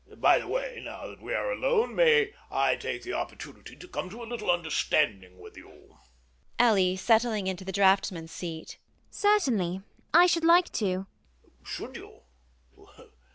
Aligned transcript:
By 0.17 0.39
the 0.39 0.47
way, 0.47 0.81
now 0.83 1.05
that 1.09 1.21
we 1.21 1.31
are 1.35 1.51
alone, 1.51 1.95
may 1.95 2.33
I 2.49 2.75
take 2.75 3.03
the 3.03 3.13
opportunity 3.13 3.75
to 3.75 3.87
come 3.87 4.09
to 4.09 4.23
a 4.23 4.25
little 4.25 4.49
understanding 4.49 5.37
with 5.37 5.55
you? 5.55 5.99
ELLIE 6.57 6.95
[settling 6.95 7.45
into 7.45 7.63
the 7.63 7.71
draughtsman's 7.71 8.31
seat]. 8.31 8.79
Certainly. 9.11 9.83
I 10.11 10.25
should 10.25 10.43
like 10.43 10.71
to. 10.71 10.85
MANGAN 10.85 11.05
[taken 11.05 11.53
aback]. 11.53 11.67
Should 11.67 11.95
you? 11.97 12.21